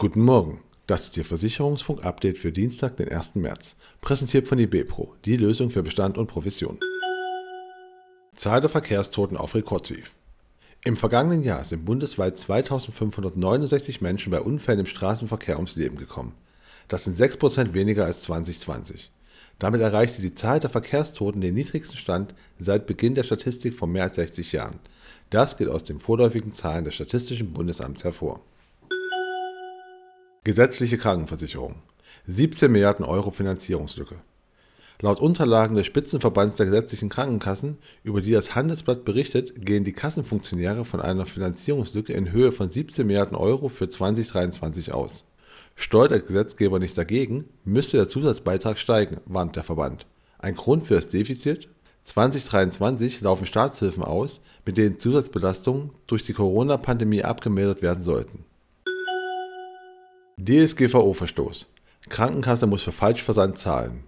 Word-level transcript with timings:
Guten 0.00 0.22
Morgen, 0.22 0.62
das 0.86 1.08
ist 1.08 1.16
Ihr 1.16 1.24
Versicherungsfunk-Update 1.24 2.38
für 2.38 2.52
Dienstag, 2.52 2.96
den 2.96 3.10
1. 3.10 3.34
März, 3.34 3.74
präsentiert 4.00 4.46
von 4.46 4.58
IBPRO, 4.58 5.14
die 5.24 5.36
Lösung 5.36 5.70
für 5.70 5.82
Bestand 5.82 6.16
und 6.16 6.28
Provision. 6.28 6.78
Zahl 8.34 8.60
der 8.60 8.70
Verkehrstoten 8.70 9.36
auf 9.36 9.56
Rekordtief. 9.56 10.12
Im 10.84 10.96
vergangenen 10.96 11.42
Jahr 11.42 11.64
sind 11.64 11.84
bundesweit 11.84 12.38
2569 12.38 14.00
Menschen 14.00 14.30
bei 14.30 14.40
Unfällen 14.40 14.80
im 14.80 14.86
Straßenverkehr 14.86 15.56
ums 15.56 15.74
Leben 15.74 15.96
gekommen. 15.96 16.36
Das 16.86 17.04
sind 17.04 17.18
6% 17.18 17.74
weniger 17.74 18.04
als 18.06 18.22
2020. 18.22 19.10
Damit 19.58 19.80
erreichte 19.80 20.22
die 20.22 20.34
Zahl 20.34 20.60
der 20.60 20.70
Verkehrstoten 20.70 21.40
den 21.40 21.54
niedrigsten 21.54 21.96
Stand 21.96 22.34
seit 22.60 22.86
Beginn 22.86 23.14
der 23.14 23.24
Statistik 23.24 23.74
vor 23.74 23.88
mehr 23.88 24.04
als 24.04 24.14
60 24.14 24.52
Jahren. 24.52 24.78
Das 25.30 25.56
geht 25.56 25.68
aus 25.68 25.82
den 25.82 25.98
vorläufigen 25.98 26.52
Zahlen 26.52 26.84
des 26.84 26.94
Statistischen 26.94 27.50
Bundesamts 27.50 28.04
hervor. 28.04 28.40
Gesetzliche 30.44 30.96
Krankenversicherung. 30.96 31.76
17 32.26 32.70
Milliarden 32.70 33.04
Euro 33.04 33.30
Finanzierungslücke. 33.30 34.16
Laut 35.00 35.20
Unterlagen 35.20 35.76
des 35.76 35.86
Spitzenverbands 35.86 36.56
der 36.56 36.66
gesetzlichen 36.66 37.08
Krankenkassen, 37.08 37.78
über 38.02 38.20
die 38.20 38.32
das 38.32 38.54
Handelsblatt 38.54 39.04
berichtet, 39.04 39.64
gehen 39.64 39.84
die 39.84 39.92
Kassenfunktionäre 39.92 40.84
von 40.84 41.00
einer 41.00 41.24
Finanzierungslücke 41.24 42.12
in 42.12 42.32
Höhe 42.32 42.50
von 42.52 42.70
17 42.70 43.06
Milliarden 43.06 43.36
Euro 43.36 43.68
für 43.68 43.88
2023 43.88 44.92
aus. 44.92 45.24
Steuert 45.76 46.10
der 46.10 46.20
Gesetzgeber 46.20 46.78
nicht 46.78 46.98
dagegen, 46.98 47.44
müsste 47.64 47.96
der 47.96 48.08
Zusatzbeitrag 48.08 48.78
steigen, 48.78 49.20
warnt 49.26 49.56
der 49.56 49.64
Verband. 49.64 50.06
Ein 50.38 50.54
Grund 50.54 50.86
für 50.86 50.94
das 50.94 51.08
Defizit? 51.08 51.68
2023 52.04 53.20
laufen 53.20 53.46
Staatshilfen 53.46 54.02
aus, 54.02 54.40
mit 54.64 54.78
denen 54.78 54.98
Zusatzbelastungen 54.98 55.90
durch 56.06 56.24
die 56.24 56.32
Corona-Pandemie 56.32 57.22
abgemildert 57.22 57.82
werden 57.82 58.02
sollten. 58.02 58.44
DSGVO-Verstoß. 60.40 61.66
Krankenkasse 62.08 62.66
muss 62.66 62.82
für 62.82 62.92
Falschversand 62.92 63.58
zahlen. 63.58 64.04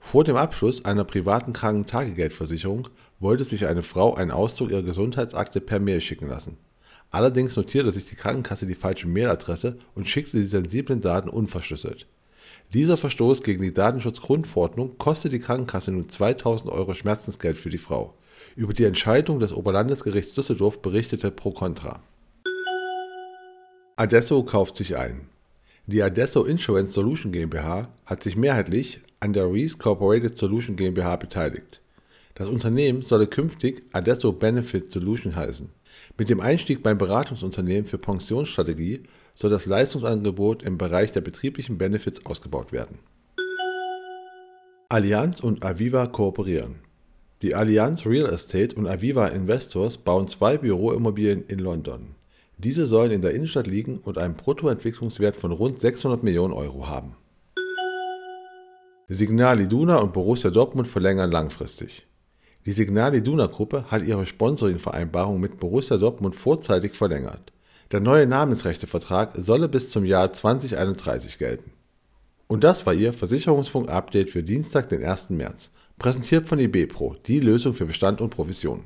Vor 0.00 0.24
dem 0.24 0.36
Abschluss 0.36 0.84
einer 0.84 1.04
privaten 1.04 1.52
Krankentagegeldversicherung 1.52 2.88
wollte 3.20 3.44
sich 3.44 3.66
eine 3.66 3.82
Frau 3.82 4.14
einen 4.14 4.30
Auszug 4.30 4.70
ihrer 4.70 4.82
Gesundheitsakte 4.82 5.60
per 5.60 5.80
Mail 5.80 6.00
schicken 6.00 6.28
lassen. 6.28 6.56
Allerdings 7.10 7.56
notierte 7.56 7.92
sich 7.92 8.06
die 8.06 8.16
Krankenkasse 8.16 8.66
die 8.66 8.74
falsche 8.74 9.08
Mailadresse 9.08 9.78
und 9.94 10.08
schickte 10.08 10.36
die 10.36 10.46
sensiblen 10.46 11.00
Daten 11.00 11.28
unverschlüsselt. 11.28 12.06
Dieser 12.74 12.98
Verstoß 12.98 13.42
gegen 13.42 13.62
die 13.62 13.72
Datenschutzgrundverordnung 13.72 14.98
kostet 14.98 15.32
die 15.32 15.38
Krankenkasse 15.38 15.90
nun 15.90 16.08
2000 16.08 16.70
Euro 16.70 16.94
Schmerzensgeld 16.94 17.56
für 17.56 17.70
die 17.70 17.78
Frau. 17.78 18.14
Über 18.56 18.74
die 18.74 18.84
Entscheidung 18.84 19.40
des 19.40 19.52
Oberlandesgerichts 19.52 20.34
Düsseldorf 20.34 20.82
berichtete 20.82 21.30
Pro 21.30 21.50
Contra. 21.50 22.02
Adesso 23.96 24.42
kauft 24.42 24.76
sich 24.76 24.96
ein. 24.96 25.28
Die 25.86 26.02
Adesso 26.02 26.44
Insurance 26.44 26.92
Solution 26.92 27.32
GmbH 27.32 27.88
hat 28.04 28.22
sich 28.22 28.36
mehrheitlich 28.36 29.00
an 29.20 29.32
der 29.32 29.50
Reese 29.50 29.78
Corporated 29.78 30.36
Solution 30.36 30.76
GmbH 30.76 31.16
beteiligt. 31.16 31.80
Das 32.38 32.46
Unternehmen 32.46 33.02
solle 33.02 33.26
künftig 33.26 33.82
Adesso 33.92 34.32
Benefit 34.32 34.92
Solution 34.92 35.34
heißen. 35.34 35.70
Mit 36.16 36.30
dem 36.30 36.40
Einstieg 36.40 36.84
beim 36.84 36.96
Beratungsunternehmen 36.96 37.84
für 37.84 37.98
Pensionsstrategie 37.98 39.02
soll 39.34 39.50
das 39.50 39.66
Leistungsangebot 39.66 40.62
im 40.62 40.78
Bereich 40.78 41.10
der 41.10 41.20
betrieblichen 41.20 41.78
Benefits 41.78 42.24
ausgebaut 42.24 42.70
werden. 42.70 43.00
Allianz 44.88 45.40
und 45.40 45.64
Aviva 45.64 46.06
kooperieren. 46.06 46.76
Die 47.42 47.56
Allianz 47.56 48.06
Real 48.06 48.32
Estate 48.32 48.76
und 48.76 48.86
Aviva 48.86 49.26
Investors 49.26 49.98
bauen 49.98 50.28
zwei 50.28 50.58
Büroimmobilien 50.58 51.44
in 51.48 51.58
London. 51.58 52.14
Diese 52.56 52.86
sollen 52.86 53.10
in 53.10 53.22
der 53.22 53.34
Innenstadt 53.34 53.66
liegen 53.66 53.98
und 53.98 54.16
einen 54.16 54.34
Bruttoentwicklungswert 54.36 55.34
von 55.34 55.50
rund 55.50 55.80
600 55.80 56.22
Millionen 56.22 56.52
Euro 56.52 56.86
haben. 56.86 57.16
Signal 59.08 59.60
Iduna 59.60 59.96
und 59.98 60.12
Borussia 60.12 60.50
Dortmund 60.50 60.86
verlängern 60.86 61.32
langfristig. 61.32 62.07
Die 62.68 62.74
Signal 62.74 63.14
Iduna 63.14 63.46
Gruppe 63.46 63.86
hat 63.88 64.02
ihre 64.02 64.26
Sponsoring-Vereinbarung 64.26 65.40
mit 65.40 65.58
Borussia 65.58 65.96
Dortmund 65.96 66.36
vorzeitig 66.36 66.92
verlängert. 66.92 67.50
Der 67.92 68.00
neue 68.00 68.26
Namensrechtevertrag 68.26 69.32
solle 69.36 69.70
bis 69.70 69.88
zum 69.88 70.04
Jahr 70.04 70.34
2031 70.34 71.38
gelten. 71.38 71.70
Und 72.46 72.64
das 72.64 72.84
war 72.84 72.92
Ihr 72.92 73.14
Versicherungsfunk-Update 73.14 74.28
für 74.28 74.42
Dienstag, 74.42 74.90
den 74.90 75.02
1. 75.02 75.30
März, 75.30 75.70
präsentiert 75.98 76.46
von 76.46 76.58
IBPRO, 76.58 77.16
die 77.26 77.40
Lösung 77.40 77.72
für 77.72 77.86
Bestand 77.86 78.20
und 78.20 78.28
Provision. 78.28 78.84